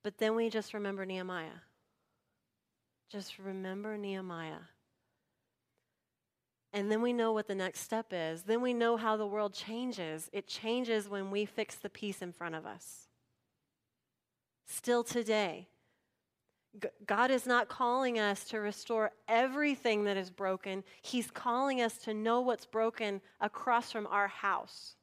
But 0.02 0.18
then 0.18 0.34
we 0.34 0.48
just 0.48 0.72
remember 0.74 1.04
Nehemiah. 1.04 1.60
Just 3.10 3.38
remember 3.38 3.96
Nehemiah. 3.96 4.66
And 6.72 6.90
then 6.90 7.02
we 7.02 7.12
know 7.12 7.32
what 7.32 7.48
the 7.48 7.54
next 7.54 7.80
step 7.80 8.06
is. 8.12 8.42
Then 8.42 8.60
we 8.62 8.72
know 8.72 8.96
how 8.96 9.16
the 9.16 9.26
world 9.26 9.52
changes. 9.52 10.30
It 10.32 10.46
changes 10.46 11.08
when 11.08 11.30
we 11.30 11.44
fix 11.44 11.74
the 11.74 11.90
piece 11.90 12.22
in 12.22 12.32
front 12.32 12.54
of 12.54 12.64
us. 12.64 13.08
Still 14.66 15.02
today, 15.02 15.66
God 17.06 17.30
is 17.30 17.46
not 17.46 17.68
calling 17.68 18.18
us 18.18 18.44
to 18.44 18.60
restore 18.60 19.10
everything 19.28 20.04
that 20.04 20.16
is 20.16 20.30
broken. 20.30 20.84
He's 21.02 21.30
calling 21.30 21.80
us 21.80 21.98
to 21.98 22.14
know 22.14 22.40
what's 22.40 22.66
broken 22.66 23.20
across 23.40 23.90
from 23.90 24.06
our 24.06 24.28
house 24.28 24.94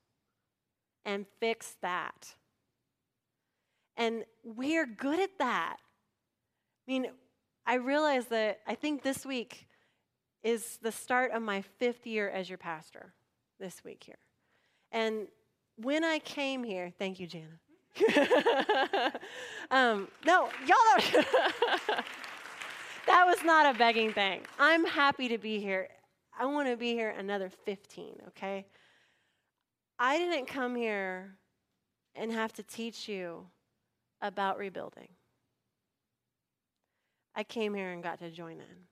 and 1.05 1.25
fix 1.39 1.75
that. 1.81 2.36
And 3.97 4.24
we're 4.43 4.86
good 4.86 5.19
at 5.19 5.38
that. 5.39 5.77
I 6.88 6.91
mean, 6.91 7.07
I 7.65 7.75
realize 7.75 8.27
that 8.27 8.62
I 8.65 8.75
think 8.75 9.03
this 9.03 9.25
week 9.25 9.67
is 10.43 10.79
the 10.81 10.91
start 10.91 11.31
of 11.31 11.41
my 11.41 11.62
fifth 11.62 12.07
year 12.07 12.29
as 12.29 12.47
your 12.47 12.57
pastor, 12.57 13.13
this 13.59 13.83
week 13.83 14.03
here. 14.05 14.19
And 14.91 15.27
when 15.75 16.05
I 16.05 16.19
came 16.19 16.63
here, 16.63 16.93
thank 16.97 17.19
you, 17.19 17.27
Jana. 17.27 17.59
um, 19.71 20.07
no, 20.25 20.49
y'all 20.65 20.77
don't. 20.95 21.13
that 23.07 23.25
was 23.25 23.43
not 23.43 23.75
a 23.75 23.77
begging 23.77 24.13
thing. 24.13 24.41
I'm 24.59 24.85
happy 24.85 25.27
to 25.29 25.37
be 25.37 25.59
here. 25.59 25.89
I 26.39 26.45
want 26.45 26.67
to 26.69 26.77
be 26.77 26.93
here 26.93 27.09
another 27.09 27.49
15, 27.49 28.21
okay? 28.29 28.65
I 29.99 30.17
didn't 30.17 30.47
come 30.47 30.75
here 30.75 31.37
and 32.15 32.31
have 32.31 32.53
to 32.53 32.63
teach 32.63 33.07
you 33.07 33.47
about 34.21 34.57
rebuilding. 34.57 35.09
I 37.35 37.43
came 37.43 37.73
here 37.73 37.91
and 37.91 38.03
got 38.03 38.19
to 38.19 38.29
join 38.29 38.53
in. 38.53 38.87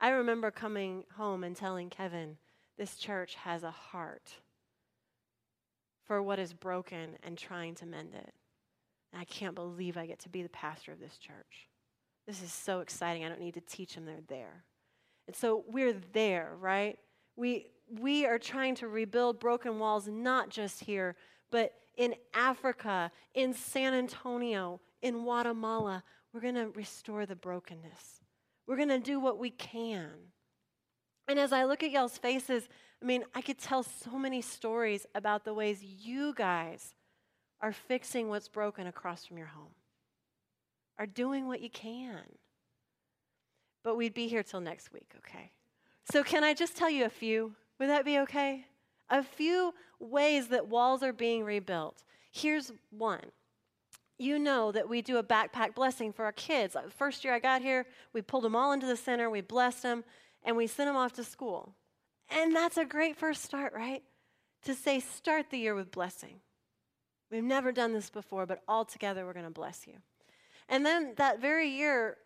I 0.00 0.10
remember 0.10 0.50
coming 0.50 1.04
home 1.16 1.42
and 1.42 1.56
telling 1.56 1.88
Kevin, 1.88 2.36
this 2.76 2.96
church 2.96 3.34
has 3.36 3.62
a 3.62 3.70
heart 3.70 4.34
for 6.06 6.22
what 6.22 6.38
is 6.38 6.52
broken 6.52 7.16
and 7.22 7.36
trying 7.36 7.74
to 7.76 7.86
mend 7.86 8.14
it. 8.14 8.32
And 9.12 9.20
I 9.20 9.24
can't 9.24 9.54
believe 9.54 9.96
I 9.96 10.06
get 10.06 10.20
to 10.20 10.28
be 10.28 10.42
the 10.42 10.48
pastor 10.48 10.92
of 10.92 11.00
this 11.00 11.18
church. 11.18 11.68
This 12.26 12.42
is 12.42 12.52
so 12.52 12.80
exciting. 12.80 13.24
I 13.24 13.28
don't 13.28 13.40
need 13.40 13.54
to 13.54 13.60
teach 13.60 13.94
them, 13.94 14.04
they're 14.04 14.16
there. 14.28 14.64
And 15.26 15.34
so 15.34 15.64
we're 15.68 15.94
there, 16.12 16.52
right? 16.60 16.98
We, 17.36 17.66
we 17.88 18.26
are 18.26 18.38
trying 18.38 18.74
to 18.76 18.88
rebuild 18.88 19.40
broken 19.40 19.78
walls, 19.78 20.08
not 20.08 20.50
just 20.50 20.84
here, 20.84 21.16
but 21.50 21.72
in 21.96 22.14
Africa, 22.34 23.10
in 23.34 23.52
San 23.52 23.94
Antonio, 23.94 24.80
in 25.02 25.22
Guatemala. 25.22 26.02
We're 26.32 26.40
going 26.40 26.54
to 26.56 26.68
restore 26.74 27.26
the 27.26 27.36
brokenness. 27.36 28.20
We're 28.66 28.76
going 28.76 28.88
to 28.88 28.98
do 28.98 29.18
what 29.18 29.38
we 29.38 29.50
can. 29.50 30.10
And 31.28 31.38
as 31.38 31.52
I 31.52 31.64
look 31.64 31.82
at 31.82 31.90
y'all's 31.90 32.18
faces, 32.18 32.68
I 33.06 33.08
mean, 33.08 33.24
I 33.36 33.40
could 33.40 33.58
tell 33.58 33.84
so 33.84 34.18
many 34.18 34.42
stories 34.42 35.06
about 35.14 35.44
the 35.44 35.54
ways 35.54 35.80
you 35.80 36.34
guys 36.34 36.96
are 37.60 37.70
fixing 37.70 38.28
what's 38.28 38.48
broken 38.48 38.88
across 38.88 39.24
from 39.24 39.38
your 39.38 39.46
home, 39.46 39.76
are 40.98 41.06
doing 41.06 41.46
what 41.46 41.60
you 41.60 41.70
can. 41.70 42.24
But 43.84 43.96
we'd 43.96 44.12
be 44.12 44.26
here 44.26 44.42
till 44.42 44.60
next 44.60 44.92
week, 44.92 45.12
okay? 45.18 45.52
So, 46.10 46.24
can 46.24 46.42
I 46.42 46.52
just 46.52 46.76
tell 46.76 46.90
you 46.90 47.04
a 47.04 47.08
few? 47.08 47.54
Would 47.78 47.90
that 47.90 48.04
be 48.04 48.18
okay? 48.18 48.66
A 49.08 49.22
few 49.22 49.72
ways 50.00 50.48
that 50.48 50.66
walls 50.66 51.04
are 51.04 51.12
being 51.12 51.44
rebuilt. 51.44 52.02
Here's 52.32 52.72
one. 52.90 53.26
You 54.18 54.40
know 54.40 54.72
that 54.72 54.88
we 54.88 55.00
do 55.00 55.18
a 55.18 55.22
backpack 55.22 55.76
blessing 55.76 56.12
for 56.12 56.24
our 56.24 56.32
kids. 56.32 56.76
First 56.98 57.22
year 57.22 57.34
I 57.34 57.38
got 57.38 57.62
here, 57.62 57.86
we 58.12 58.20
pulled 58.20 58.42
them 58.42 58.56
all 58.56 58.72
into 58.72 58.88
the 58.88 58.96
center, 58.96 59.30
we 59.30 59.42
blessed 59.42 59.84
them, 59.84 60.02
and 60.42 60.56
we 60.56 60.66
sent 60.66 60.88
them 60.88 60.96
off 60.96 61.12
to 61.12 61.22
school. 61.22 61.72
And 62.30 62.54
that's 62.54 62.76
a 62.76 62.84
great 62.84 63.16
first 63.16 63.42
start, 63.42 63.72
right? 63.74 64.02
To 64.64 64.74
say, 64.74 65.00
start 65.00 65.50
the 65.50 65.58
year 65.58 65.74
with 65.74 65.90
blessing. 65.90 66.40
We've 67.30 67.44
never 67.44 67.72
done 67.72 67.92
this 67.92 68.10
before, 68.10 68.46
but 68.46 68.62
all 68.68 68.84
together 68.84 69.24
we're 69.24 69.32
going 69.32 69.44
to 69.44 69.50
bless 69.50 69.86
you. 69.86 69.94
And 70.68 70.84
then 70.84 71.14
that 71.16 71.40
very 71.40 71.68
year, 71.68 72.16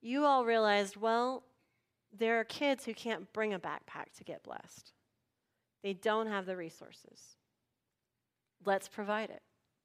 you 0.00 0.24
all 0.24 0.44
realized, 0.44 0.96
well, 0.96 1.44
there 2.16 2.40
are 2.40 2.44
kids 2.44 2.84
who 2.84 2.94
can't 2.94 3.32
bring 3.32 3.54
a 3.54 3.58
backpack 3.58 4.12
to 4.16 4.24
get 4.24 4.42
blessed. 4.42 4.92
They 5.82 5.94
don't 5.94 6.26
have 6.26 6.46
the 6.46 6.56
resources. 6.56 7.36
Let's 8.64 8.88
provide 8.88 9.30
it, 9.30 9.42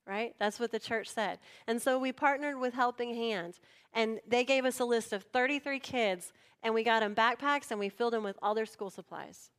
right? 0.08 0.34
That's 0.40 0.60
what 0.60 0.72
the 0.72 0.80
church 0.80 1.08
said. 1.08 1.40
And 1.68 1.82
so 1.82 2.00
we 2.00 2.12
partnered 2.12 2.60
with 2.60 2.74
Helping 2.74 3.14
Hand, 3.16 3.60
and 3.94 4.20
they 4.28 4.44
gave 4.44 4.66
us 4.66 4.80
a 4.80 4.86
list 4.86 5.14
of 5.14 5.24
33 5.24 5.80
kids, 5.80 6.34
and 6.64 6.74
we 6.74 6.84
got 6.84 7.02
them 7.02 7.16
backpacks 7.16 7.70
and 7.70 7.80
we 7.80 7.90
filled 7.90 8.14
them 8.14 8.24
with 8.24 8.38
all 8.42 8.56
their 8.56 8.66
school 8.66 8.90
supplies. 8.90 9.52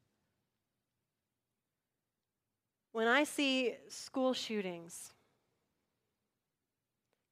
When 2.97 3.09
I 3.09 3.25
see 3.25 3.75
school 3.91 4.33
shootings 4.33 5.13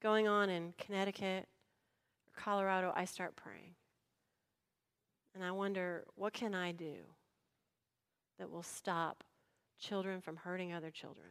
going 0.03 0.29
on 0.29 0.51
in 0.51 0.75
Connecticut 0.77 1.49
or 2.27 2.39
Colorado, 2.39 2.93
I 2.95 3.07
start 3.07 3.35
praying. 3.35 3.75
And 5.35 5.43
I 5.43 5.53
wonder, 5.53 6.05
what 6.17 6.35
can 6.35 6.55
I 6.55 6.73
do 6.73 6.97
that 8.39 8.51
will 8.51 8.63
stop 8.63 9.25
children 9.81 10.21
from 10.21 10.37
hurting 10.37 10.75
other 10.75 10.91
children? 10.91 11.29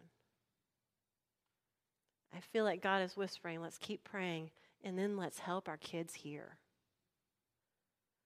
I 2.36 2.40
feel 2.40 2.63
like 2.63 2.82
God 2.82 3.04
is 3.04 3.16
whispering, 3.16 3.62
let's 3.62 3.78
keep 3.78 4.04
praying, 4.04 4.50
and 4.84 4.98
then 4.98 5.16
let's 5.16 5.38
help 5.38 5.70
our 5.70 5.78
kids 5.78 6.16
here. 6.16 6.58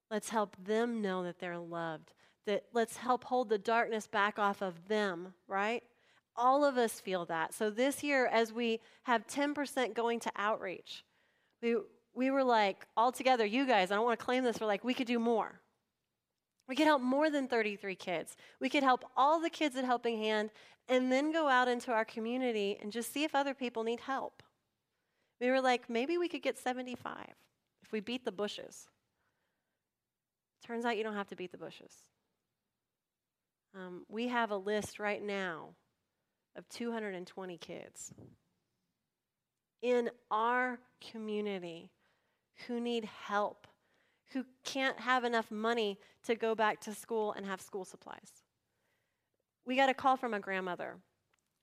Let's 0.09 0.29
help 0.29 0.55
them 0.55 1.01
know 1.01 1.23
that 1.23 1.39
they're 1.39 1.59
loved. 1.59 2.13
That 2.45 2.63
let's 2.71 2.95
help 2.95 3.25
hold 3.25 3.49
the 3.49 3.57
darkness 3.57 4.07
back 4.07 4.39
off 4.39 4.61
of 4.61 4.87
them, 4.87 5.33
right? 5.49 5.83
All 6.37 6.63
of 6.63 6.77
us 6.77 6.99
feel 6.99 7.25
that. 7.25 7.53
So 7.53 7.69
this 7.69 8.03
year, 8.03 8.27
as 8.27 8.53
we 8.53 8.79
have 9.03 9.25
10% 9.27 9.93
going 9.93 10.19
to 10.21 10.31
outreach, 10.35 11.03
we, 11.61 11.77
we 12.13 12.29
were 12.29 12.43
like, 12.43 12.85
all 12.95 13.11
together, 13.11 13.45
you 13.45 13.65
guys, 13.65 13.91
I 13.91 13.95
don't 13.95 14.05
want 14.05 14.19
to 14.19 14.25
claim 14.25 14.43
this, 14.43 14.59
we're 14.59 14.67
like, 14.67 14.83
we 14.83 14.93
could 14.93 15.07
do 15.07 15.19
more. 15.19 15.61
We 16.67 16.75
could 16.75 16.85
help 16.85 17.01
more 17.01 17.29
than 17.29 17.47
33 17.47 17.95
kids. 17.95 18.35
We 18.59 18.69
could 18.69 18.83
help 18.83 19.05
all 19.15 19.39
the 19.39 19.49
kids 19.49 19.75
at 19.75 19.85
Helping 19.85 20.17
Hand 20.17 20.51
and 20.89 21.11
then 21.11 21.31
go 21.31 21.47
out 21.47 21.67
into 21.67 21.91
our 21.91 22.05
community 22.05 22.77
and 22.81 22.91
just 22.91 23.13
see 23.13 23.23
if 23.23 23.33
other 23.33 23.53
people 23.53 23.83
need 23.83 24.01
help. 24.01 24.43
We 25.39 25.49
were 25.49 25.61
like, 25.61 25.89
maybe 25.89 26.17
we 26.17 26.27
could 26.27 26.41
get 26.41 26.57
75 26.57 27.15
if 27.83 27.91
we 27.91 27.99
beat 27.99 28.25
the 28.25 28.31
bushes. 28.31 28.87
Turns 30.65 30.83
out 30.83 30.97
you 30.97 31.03
don't 31.03 31.13
have 31.13 31.29
to 31.29 31.35
beat 31.35 31.51
the 31.51 31.57
bushes. 31.57 31.93
Um, 33.75 34.03
we 34.09 34.27
have 34.27 34.51
a 34.51 34.57
list 34.57 34.99
right 34.99 35.21
now 35.21 35.69
of 36.57 36.67
220 36.69 37.57
kids 37.57 38.13
in 39.81 40.09
our 40.31 40.79
community 41.11 41.91
who 42.67 42.79
need 42.79 43.05
help 43.05 43.67
who 44.31 44.45
can't 44.63 44.99
have 44.99 45.23
enough 45.23 45.51
money 45.51 45.97
to 46.23 46.35
go 46.35 46.53
back 46.53 46.81
to 46.81 46.93
school 46.93 47.31
and 47.33 47.45
have 47.45 47.61
school 47.61 47.85
supplies. 47.85 48.43
We 49.65 49.75
got 49.75 49.89
a 49.89 49.93
call 49.93 50.17
from 50.17 50.33
a 50.33 50.39
grandmother. 50.39 50.97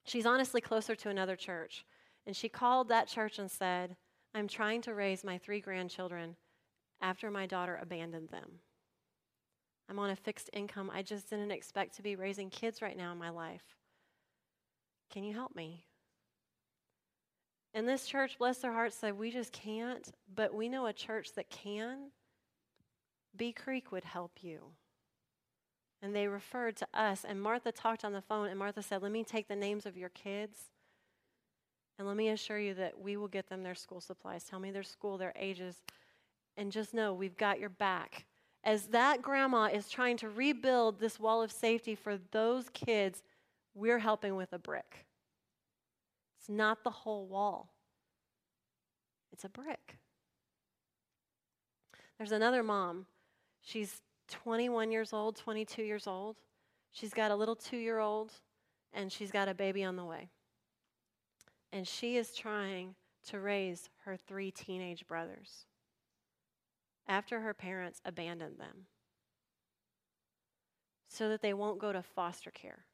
She's 0.04 0.26
honestly 0.26 0.60
closer 0.60 0.94
to 0.94 1.08
another 1.08 1.36
church. 1.36 1.84
And 2.26 2.34
she 2.34 2.48
called 2.48 2.88
that 2.88 3.08
church 3.08 3.38
and 3.38 3.50
said, 3.50 3.96
I'm 4.34 4.48
trying 4.48 4.80
to 4.82 4.94
raise 4.94 5.24
my 5.24 5.38
three 5.38 5.60
grandchildren 5.60 6.36
after 7.00 7.30
my 7.30 7.46
daughter 7.46 7.78
abandoned 7.80 8.30
them. 8.30 8.60
I'm 9.88 9.98
on 9.98 10.10
a 10.10 10.16
fixed 10.16 10.48
income. 10.54 10.90
I 10.92 11.02
just 11.02 11.28
didn't 11.28 11.50
expect 11.50 11.96
to 11.96 12.02
be 12.02 12.16
raising 12.16 12.48
kids 12.48 12.80
right 12.80 12.96
now 12.96 13.12
in 13.12 13.18
my 13.18 13.28
life. 13.28 13.76
Can 15.14 15.22
you 15.22 15.32
help 15.32 15.54
me? 15.54 15.84
And 17.72 17.88
this 17.88 18.04
church, 18.04 18.36
bless 18.36 18.58
their 18.58 18.72
hearts, 18.72 18.96
said, 18.96 19.16
We 19.16 19.30
just 19.30 19.52
can't, 19.52 20.10
but 20.34 20.52
we 20.52 20.68
know 20.68 20.86
a 20.86 20.92
church 20.92 21.34
that 21.36 21.48
can. 21.50 22.10
Bee 23.36 23.52
Creek 23.52 23.92
would 23.92 24.02
help 24.02 24.32
you. 24.42 24.72
And 26.02 26.16
they 26.16 26.26
referred 26.26 26.74
to 26.78 26.88
us. 26.92 27.24
And 27.26 27.40
Martha 27.40 27.70
talked 27.70 28.04
on 28.04 28.12
the 28.12 28.22
phone, 28.22 28.48
and 28.48 28.58
Martha 28.58 28.82
said, 28.82 29.02
Let 29.02 29.12
me 29.12 29.22
take 29.22 29.46
the 29.46 29.54
names 29.54 29.86
of 29.86 29.96
your 29.96 30.08
kids. 30.08 30.58
And 31.96 32.08
let 32.08 32.16
me 32.16 32.30
assure 32.30 32.58
you 32.58 32.74
that 32.74 32.98
we 32.98 33.16
will 33.16 33.28
get 33.28 33.48
them 33.48 33.62
their 33.62 33.76
school 33.76 34.00
supplies. 34.00 34.42
Tell 34.42 34.58
me 34.58 34.72
their 34.72 34.82
school, 34.82 35.16
their 35.16 35.32
ages. 35.36 35.76
And 36.56 36.72
just 36.72 36.92
know 36.92 37.14
we've 37.14 37.36
got 37.36 37.60
your 37.60 37.68
back. 37.68 38.26
As 38.64 38.88
that 38.88 39.22
grandma 39.22 39.66
is 39.66 39.88
trying 39.88 40.16
to 40.16 40.28
rebuild 40.28 40.98
this 40.98 41.20
wall 41.20 41.40
of 41.40 41.52
safety 41.52 41.94
for 41.94 42.18
those 42.32 42.68
kids, 42.70 43.22
we're 43.74 43.98
helping 43.98 44.36
with 44.36 44.52
a 44.52 44.58
brick. 44.58 45.06
It's 46.38 46.48
not 46.48 46.84
the 46.84 46.90
whole 46.90 47.26
wall, 47.26 47.72
it's 49.32 49.44
a 49.44 49.48
brick. 49.48 49.98
There's 52.18 52.32
another 52.32 52.62
mom. 52.62 53.06
She's 53.60 54.00
21 54.28 54.92
years 54.92 55.12
old, 55.12 55.36
22 55.36 55.82
years 55.82 56.06
old. 56.06 56.36
She's 56.92 57.12
got 57.12 57.32
a 57.32 57.36
little 57.36 57.56
two 57.56 57.76
year 57.76 57.98
old, 57.98 58.32
and 58.92 59.10
she's 59.10 59.32
got 59.32 59.48
a 59.48 59.54
baby 59.54 59.82
on 59.82 59.96
the 59.96 60.04
way. 60.04 60.28
And 61.72 61.88
she 61.88 62.16
is 62.16 62.34
trying 62.34 62.94
to 63.28 63.40
raise 63.40 63.90
her 64.04 64.16
three 64.16 64.50
teenage 64.52 65.06
brothers 65.08 65.66
after 67.08 67.40
her 67.40 67.52
parents 67.52 68.00
abandoned 68.04 68.58
them 68.58 68.86
so 71.08 71.28
that 71.28 71.42
they 71.42 71.52
won't 71.52 71.80
go 71.80 71.92
to 71.92 72.02
foster 72.02 72.50
care. 72.50 72.84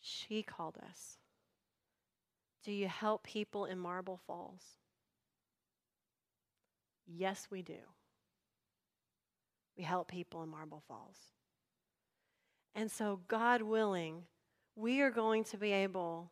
She 0.00 0.42
called 0.42 0.76
us. 0.78 1.18
Do 2.64 2.72
you 2.72 2.88
help 2.88 3.22
people 3.22 3.64
in 3.64 3.78
Marble 3.78 4.20
Falls? 4.26 4.62
Yes, 7.06 7.48
we 7.50 7.62
do. 7.62 7.78
We 9.76 9.84
help 9.84 10.08
people 10.08 10.42
in 10.42 10.48
Marble 10.48 10.82
Falls. 10.86 11.16
And 12.74 12.90
so, 12.90 13.20
God 13.28 13.62
willing, 13.62 14.24
we 14.76 15.00
are 15.00 15.10
going 15.10 15.44
to 15.44 15.56
be 15.56 15.72
able 15.72 16.30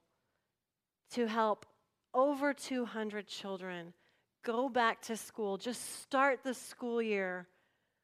to 1.12 1.26
help 1.26 1.66
over 2.12 2.52
200 2.52 3.26
children 3.26 3.92
go 4.44 4.68
back 4.68 5.02
to 5.02 5.16
school, 5.16 5.56
just 5.56 6.02
start 6.02 6.40
the 6.44 6.54
school 6.54 7.02
year 7.02 7.46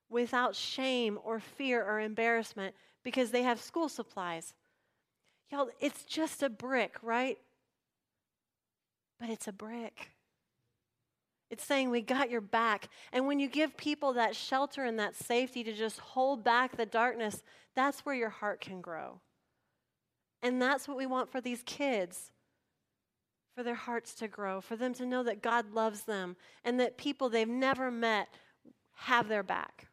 without 0.09 0.54
shame 0.54 1.19
or 1.25 1.40
fear 1.40 1.83
or 1.83 2.00
embarrassment 2.00 2.75
because 3.02 3.31
they 3.31 3.42
have 3.42 3.61
school 3.61 3.88
supplies. 3.88 4.54
Y'all, 5.52 5.68
it's 5.80 6.04
just 6.04 6.42
a 6.42 6.49
brick, 6.49 6.97
right? 7.02 7.38
But 9.21 9.28
it's 9.28 9.47
a 9.47 9.52
brick. 9.52 10.09
It's 11.50 11.62
saying 11.62 11.90
we 11.90 12.00
got 12.00 12.30
your 12.30 12.40
back. 12.40 12.88
And 13.12 13.26
when 13.26 13.38
you 13.38 13.47
give 13.47 13.76
people 13.76 14.14
that 14.14 14.35
shelter 14.35 14.85
and 14.85 14.99
that 14.99 15.14
safety 15.14 15.62
to 15.62 15.75
just 15.75 16.00
hold 16.00 16.42
back 16.42 16.76
the 16.76 16.87
darkness, 16.87 17.42
that's 17.76 18.00
where 18.00 18.14
your 18.14 18.30
heart 18.30 18.62
can 18.62 18.80
grow. 18.80 19.21
And 20.42 20.61
that's 20.61 20.88
what 20.88 20.97
we 20.97 21.04
want 21.04 21.30
for 21.30 21.40
these 21.42 21.62
kids 21.64 22.32
for 23.54 23.62
their 23.62 23.75
hearts 23.75 24.14
to 24.14 24.28
grow, 24.28 24.61
for 24.61 24.76
them 24.76 24.94
to 24.94 25.06
know 25.06 25.23
that 25.23 25.42
God 25.42 25.73
loves 25.73 26.04
them 26.04 26.37
and 26.64 26.80
that 26.80 26.97
people 26.97 27.28
they've 27.28 27.49
never 27.49 27.90
met 27.90 28.28
have 28.94 29.28
their 29.28 29.42
back. 29.42 29.88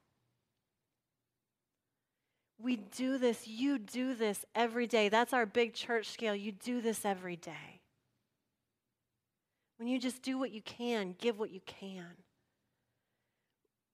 We 2.61 2.75
do 2.75 3.17
this, 3.17 3.47
you 3.47 3.79
do 3.79 4.13
this 4.13 4.43
every 4.53 4.85
day. 4.85 5.07
That's 5.07 5.33
our 5.33 5.45
big 5.45 5.73
church 5.73 6.07
scale. 6.09 6.35
You 6.35 6.51
do 6.51 6.81
this 6.81 7.05
every 7.05 7.37
day. 7.37 7.81
When 9.77 9.87
you 9.87 9.97
just 9.97 10.21
do 10.21 10.37
what 10.37 10.51
you 10.51 10.61
can, 10.61 11.15
give 11.17 11.39
what 11.39 11.51
you 11.51 11.61
can. 11.65 12.17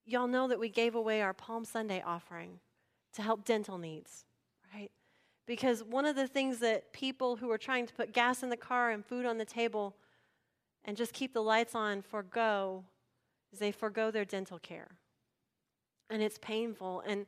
Y'all 0.03 0.27
know 0.27 0.48
that 0.48 0.60
we 0.60 0.69
gave 0.69 0.95
away 0.95 1.22
our 1.22 1.34
Palm 1.34 1.63
Sunday 1.63 2.01
offering 2.03 2.60
to 3.13 3.22
help 3.22 3.45
dental 3.45 3.77
needs, 3.77 4.25
right? 4.74 4.89
Because 5.45 5.84
one 5.84 6.05
of 6.05 6.15
the 6.15 6.27
things 6.27 6.57
that 6.60 6.91
people 6.91 7.36
who 7.36 7.51
are 7.51 7.57
trying 7.60 7.86
to 7.86 7.93
put 7.93 8.13
gas 8.13 8.41
in 8.41 8.50
the 8.50 8.57
car 8.57 8.89
and 8.89 9.05
food 9.05 9.25
on 9.25 9.38
the 9.38 9.45
table 9.45 9.95
and 10.84 10.97
just 10.97 11.13
keep 11.13 11.34
the 11.34 11.41
lights 11.41 11.75
on 11.75 12.01
forego 12.01 12.84
is 13.54 13.60
they 13.60 13.71
forego 13.71 14.10
their 14.10 14.25
dental 14.25 14.58
care. 14.58 14.89
And 16.10 16.21
it's 16.21 16.39
painful 16.39 17.04
and 17.06 17.28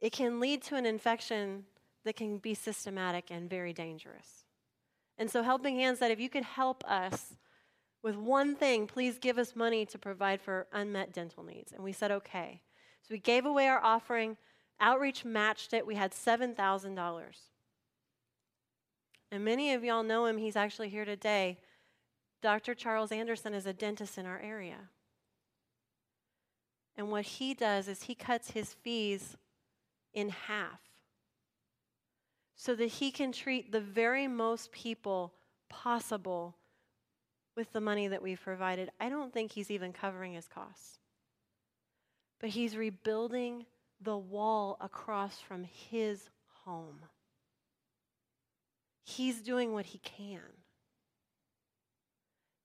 it 0.00 0.12
can 0.12 0.40
lead 0.40 0.62
to 0.64 0.76
an 0.76 0.86
infection 0.86 1.64
that 2.04 2.16
can 2.16 2.38
be 2.38 2.54
systematic 2.54 3.30
and 3.30 3.50
very 3.50 3.72
dangerous. 3.72 4.44
And 5.16 5.30
so, 5.30 5.42
Helping 5.42 5.76
Hands 5.76 5.98
said, 5.98 6.10
if 6.10 6.20
you 6.20 6.28
could 6.28 6.44
help 6.44 6.84
us 6.84 7.34
with 8.02 8.16
one 8.16 8.54
thing, 8.54 8.86
please 8.86 9.18
give 9.18 9.38
us 9.38 9.56
money 9.56 9.84
to 9.86 9.98
provide 9.98 10.40
for 10.40 10.68
unmet 10.72 11.12
dental 11.12 11.42
needs. 11.42 11.72
And 11.72 11.82
we 11.82 11.92
said, 11.92 12.10
okay. 12.12 12.60
So 13.02 13.08
we 13.14 13.18
gave 13.18 13.44
away 13.44 13.66
our 13.66 13.82
offering. 13.82 14.36
Outreach 14.80 15.24
matched 15.24 15.72
it. 15.72 15.86
We 15.86 15.96
had 15.96 16.12
$7,000. 16.12 17.22
And 19.30 19.44
many 19.44 19.74
of 19.74 19.82
y'all 19.82 20.04
know 20.04 20.26
him. 20.26 20.38
He's 20.38 20.56
actually 20.56 20.88
here 20.88 21.04
today. 21.04 21.58
Dr. 22.40 22.74
Charles 22.74 23.10
Anderson 23.10 23.52
is 23.54 23.66
a 23.66 23.72
dentist 23.72 24.16
in 24.16 24.26
our 24.26 24.38
area. 24.38 24.90
And 26.96 27.10
what 27.10 27.24
he 27.24 27.54
does 27.54 27.88
is 27.88 28.04
he 28.04 28.14
cuts 28.14 28.52
his 28.52 28.74
fees 28.74 29.36
in 30.18 30.30
half 30.30 30.80
so 32.56 32.74
that 32.74 32.86
he 32.86 33.12
can 33.12 33.30
treat 33.30 33.70
the 33.70 33.80
very 33.80 34.26
most 34.26 34.72
people 34.72 35.32
possible 35.68 36.56
with 37.54 37.72
the 37.72 37.80
money 37.80 38.08
that 38.08 38.20
we've 38.20 38.40
provided, 38.40 38.90
I 39.00 39.10
don't 39.10 39.32
think 39.32 39.52
he's 39.52 39.70
even 39.70 39.92
covering 39.92 40.32
his 40.32 40.48
costs. 40.48 40.98
But 42.40 42.50
he's 42.50 42.76
rebuilding 42.76 43.66
the 44.00 44.18
wall 44.18 44.76
across 44.80 45.38
from 45.38 45.62
his 45.62 46.28
home. 46.64 47.00
He's 49.04 49.40
doing 49.40 49.72
what 49.72 49.86
he 49.86 49.98
can 49.98 50.40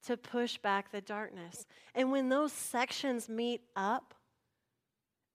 to 0.08 0.18
push 0.18 0.58
back 0.58 0.92
the 0.92 1.02
darkness. 1.02 1.68
And 1.94 2.12
when 2.12 2.30
those 2.30 2.52
sections 2.52 3.30
meet 3.30 3.62
up, 3.76 4.16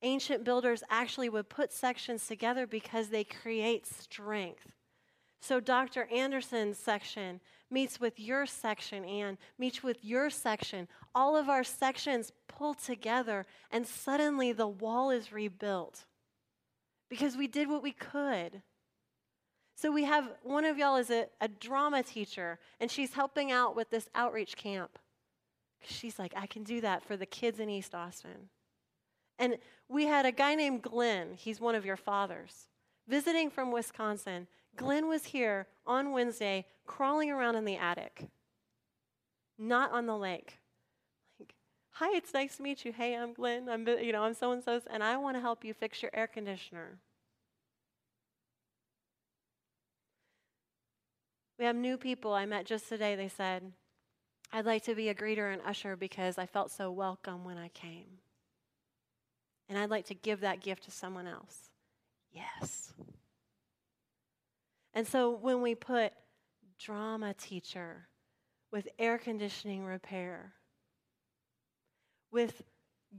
ancient 0.02 0.44
builders 0.44 0.82
actually 0.90 1.28
would 1.28 1.48
put 1.48 1.72
sections 1.72 2.26
together 2.26 2.66
because 2.66 3.08
they 3.08 3.24
create 3.24 3.86
strength. 3.86 4.72
So, 5.40 5.60
Dr. 5.60 6.08
Anderson's 6.12 6.78
section 6.78 7.40
meets 7.70 8.00
with 8.00 8.18
your 8.18 8.46
section, 8.46 9.04
and 9.04 9.38
meets 9.58 9.82
with 9.82 10.04
your 10.04 10.30
section. 10.30 10.88
All 11.14 11.36
of 11.36 11.48
our 11.48 11.62
sections 11.62 12.32
pull 12.48 12.74
together, 12.74 13.46
and 13.70 13.86
suddenly 13.86 14.52
the 14.52 14.66
wall 14.66 15.10
is 15.10 15.32
rebuilt 15.32 16.06
because 17.08 17.36
we 17.36 17.46
did 17.46 17.68
what 17.68 17.82
we 17.82 17.92
could. 17.92 18.62
So, 19.76 19.92
we 19.92 20.04
have 20.04 20.28
one 20.42 20.64
of 20.64 20.76
y'all 20.76 20.96
is 20.96 21.10
a, 21.10 21.26
a 21.40 21.46
drama 21.46 22.02
teacher, 22.02 22.58
and 22.80 22.90
she's 22.90 23.14
helping 23.14 23.52
out 23.52 23.76
with 23.76 23.90
this 23.90 24.08
outreach 24.16 24.56
camp. 24.56 24.98
She's 25.84 26.18
like, 26.18 26.32
I 26.36 26.46
can 26.46 26.64
do 26.64 26.80
that 26.80 27.04
for 27.04 27.16
the 27.16 27.26
kids 27.26 27.60
in 27.60 27.70
East 27.70 27.94
Austin. 27.94 28.50
And 29.38 29.58
we 29.88 30.06
had 30.06 30.26
a 30.26 30.32
guy 30.32 30.54
named 30.54 30.82
Glenn, 30.82 31.34
he's 31.34 31.60
one 31.60 31.74
of 31.74 31.86
your 31.86 31.96
fathers, 31.96 32.68
visiting 33.06 33.50
from 33.50 33.70
Wisconsin 33.72 34.48
Glenn 34.78 35.08
was 35.08 35.24
here 35.24 35.66
on 35.86 36.12
Wednesday 36.12 36.64
crawling 36.86 37.30
around 37.30 37.56
in 37.56 37.64
the 37.64 37.76
attic, 37.76 38.28
not 39.58 39.90
on 39.90 40.06
the 40.06 40.16
lake. 40.16 40.58
Like, 41.38 41.54
hi, 41.90 42.16
it's 42.16 42.32
nice 42.32 42.56
to 42.56 42.62
meet 42.62 42.84
you. 42.84 42.92
Hey, 42.92 43.16
I'm 43.16 43.32
Glenn. 43.32 43.68
I'm 43.68 43.86
you 43.86 44.12
know 44.12 44.22
I'm 44.22 44.34
so 44.34 44.52
and 44.52 44.62
so, 44.62 44.80
and 44.88 45.02
I 45.02 45.16
want 45.16 45.36
to 45.36 45.40
help 45.40 45.64
you 45.64 45.74
fix 45.74 46.00
your 46.00 46.12
air 46.14 46.28
conditioner. 46.28 46.98
We 51.58 51.64
have 51.64 51.74
new 51.74 51.98
people 51.98 52.32
I 52.32 52.46
met 52.46 52.64
just 52.64 52.88
today. 52.88 53.16
They 53.16 53.28
said, 53.28 53.72
I'd 54.52 54.64
like 54.64 54.84
to 54.84 54.94
be 54.94 55.08
a 55.08 55.14
greeter 55.14 55.52
and 55.52 55.60
usher 55.66 55.96
because 55.96 56.38
I 56.38 56.46
felt 56.46 56.70
so 56.70 56.92
welcome 56.92 57.44
when 57.44 57.58
I 57.58 57.66
came. 57.68 58.20
And 59.68 59.78
I'd 59.78 59.90
like 59.90 60.06
to 60.06 60.14
give 60.14 60.40
that 60.40 60.60
gift 60.60 60.84
to 60.84 60.90
someone 60.90 61.26
else. 61.26 61.70
Yes. 62.32 62.92
And 64.94 65.06
so 65.06 65.30
when 65.30 65.62
we 65.62 65.74
put 65.74 66.12
drama 66.78 67.34
teacher 67.34 68.08
with 68.72 68.88
air 68.98 69.18
conditioning 69.18 69.84
repair, 69.84 70.54
with 72.30 72.62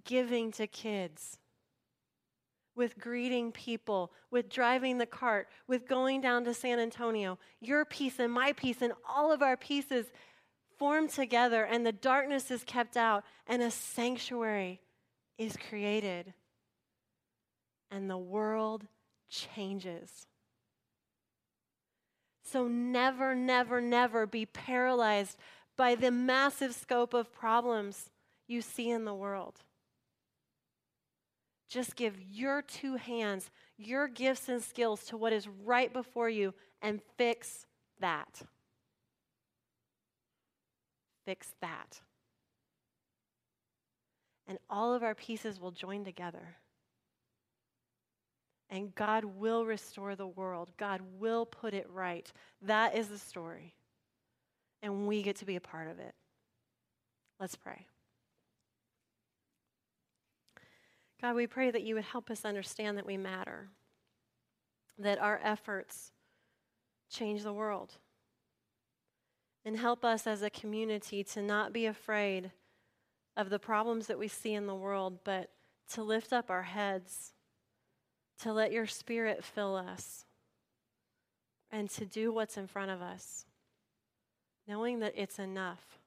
giving 0.05 0.51
to 0.53 0.67
kids, 0.67 1.37
with 2.75 2.97
greeting 2.97 3.51
people, 3.51 4.11
with 4.31 4.49
driving 4.49 4.97
the 4.97 5.05
cart, 5.05 5.47
with 5.67 5.87
going 5.87 6.21
down 6.21 6.45
to 6.45 6.53
San 6.53 6.79
Antonio, 6.79 7.37
your 7.59 7.85
piece 7.85 8.19
and 8.19 8.31
my 8.31 8.53
piece 8.53 8.81
and 8.81 8.93
all 9.07 9.31
of 9.31 9.41
our 9.41 9.57
pieces 9.57 10.05
form 10.77 11.09
together, 11.09 11.65
and 11.65 11.85
the 11.85 11.91
darkness 11.91 12.51
is 12.51 12.63
kept 12.63 12.95
out, 12.95 13.23
and 13.47 13.61
a 13.61 13.69
sanctuary 13.69 14.79
is 15.39 15.57
created, 15.69 16.33
and 17.89 18.07
the 18.09 18.17
world 18.17 18.85
changes. 19.29 20.27
So 22.43 22.67
never, 22.67 23.33
never, 23.33 23.79
never 23.79 24.27
be 24.27 24.45
paralyzed 24.45 25.37
by 25.77 25.95
the 25.95 26.11
massive 26.11 26.75
scope 26.75 27.13
of 27.13 27.33
problems 27.33 28.09
you 28.47 28.61
see 28.61 28.89
in 28.89 29.05
the 29.05 29.13
world. 29.13 29.61
Just 31.69 31.95
give 31.95 32.19
your 32.19 32.61
two 32.61 32.95
hands, 32.95 33.49
your 33.77 34.07
gifts 34.07 34.49
and 34.49 34.61
skills 34.61 35.05
to 35.05 35.17
what 35.17 35.31
is 35.31 35.47
right 35.63 35.93
before 35.93 36.29
you 36.29 36.53
and 36.81 36.99
fix 37.17 37.65
that. 37.99 38.41
Fix 41.25 41.53
that. 41.61 42.01
And 44.49 44.57
all 44.67 44.95
of 44.95 45.03
our 45.03 45.13
pieces 45.13 45.59
will 45.59 45.71
join 45.71 46.03
together. 46.03 46.55
And 48.71 48.93
God 48.95 49.23
will 49.23 49.63
restore 49.63 50.15
the 50.15 50.27
world. 50.27 50.71
God 50.75 51.01
will 51.19 51.45
put 51.45 51.75
it 51.75 51.87
right. 51.89 52.31
That 52.63 52.97
is 52.97 53.07
the 53.07 53.19
story. 53.19 53.75
And 54.81 55.07
we 55.07 55.21
get 55.21 55.35
to 55.37 55.45
be 55.45 55.55
a 55.55 55.61
part 55.61 55.87
of 55.87 55.99
it. 55.99 56.15
Let's 57.39 57.55
pray. 57.55 57.85
God, 61.21 61.35
we 61.35 61.45
pray 61.45 61.69
that 61.69 61.83
you 61.83 61.93
would 61.95 62.05
help 62.05 62.31
us 62.31 62.43
understand 62.43 62.97
that 62.97 63.05
we 63.05 63.17
matter, 63.17 63.69
that 64.97 65.19
our 65.19 65.39
efforts 65.43 66.11
change 67.09 67.43
the 67.43 67.53
world. 67.53 67.93
And 69.63 69.77
help 69.77 70.03
us 70.03 70.25
as 70.25 70.41
a 70.41 70.49
community 70.49 71.23
to 71.25 71.43
not 71.43 71.71
be 71.71 71.85
afraid 71.85 72.51
of 73.39 73.49
the 73.49 73.57
problems 73.57 74.07
that 74.07 74.19
we 74.19 74.27
see 74.27 74.53
in 74.53 74.67
the 74.67 74.75
world, 74.75 75.19
but 75.23 75.49
to 75.91 76.03
lift 76.03 76.33
up 76.33 76.51
our 76.51 76.63
heads, 76.63 77.31
to 78.41 78.51
let 78.51 78.73
your 78.73 78.85
spirit 78.85 79.45
fill 79.45 79.77
us, 79.77 80.25
and 81.71 81.89
to 81.89 82.05
do 82.05 82.33
what's 82.33 82.57
in 82.57 82.67
front 82.67 82.91
of 82.91 83.01
us, 83.01 83.45
knowing 84.67 84.99
that 84.99 85.13
it's 85.15 85.39
enough. 85.39 85.99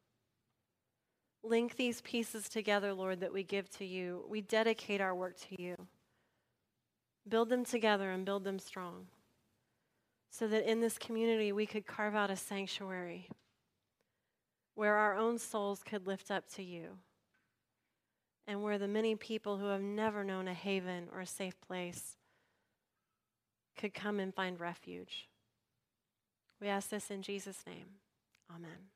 Link 1.42 1.77
these 1.77 2.03
pieces 2.03 2.51
together, 2.51 2.92
Lord, 2.92 3.21
that 3.21 3.33
we 3.33 3.45
give 3.45 3.71
to 3.79 3.87
you. 3.87 4.27
We 4.29 4.42
dedicate 4.42 5.01
our 5.01 5.14
work 5.14 5.38
to 5.49 5.61
you. 5.61 5.75
Build 7.27 7.49
them 7.49 7.64
together 7.64 8.11
and 8.11 8.27
build 8.27 8.45
them 8.45 8.59
strong 8.59 9.07
so 10.31 10.47
that 10.49 10.71
in 10.71 10.83
this 10.83 10.99
community 10.99 11.51
we 11.51 11.64
could 11.64 11.87
carve 11.87 12.14
out 12.14 12.31
a 12.31 12.37
sanctuary 12.37 13.31
where 14.75 14.97
our 14.97 15.16
own 15.16 15.38
souls 15.38 15.83
could 15.83 16.07
lift 16.07 16.31
up 16.31 16.47
to 16.55 16.62
you 16.62 16.99
and 18.47 18.63
where 18.63 18.79
the 18.79 18.89
many 18.89 19.15
people 19.15 19.59
who 19.59 19.67
have 19.67 19.83
never 19.83 20.25
known 20.25 20.49
a 20.49 20.55
haven 20.55 21.09
or 21.13 21.21
a 21.21 21.27
safe 21.27 21.61
place 21.61 22.17
could 23.77 23.95
come 23.95 24.21
and 24.21 24.35
find 24.35 24.61
refuge. 24.61 25.29
We 26.61 26.69
ask 26.69 26.91
this 26.91 27.11
in 27.11 27.23
Jesus' 27.23 27.65
name. 27.67 27.87
Amen. 28.55 28.91